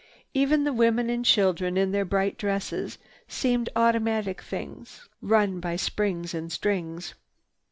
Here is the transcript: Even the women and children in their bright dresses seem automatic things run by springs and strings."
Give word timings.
Even 0.33 0.63
the 0.63 0.73
women 0.73 1.11
and 1.11 1.23
children 1.23 1.77
in 1.77 1.91
their 1.91 2.05
bright 2.05 2.35
dresses 2.35 2.97
seem 3.27 3.67
automatic 3.75 4.41
things 4.41 5.07
run 5.21 5.59
by 5.59 5.75
springs 5.75 6.33
and 6.33 6.51
strings." 6.51 7.13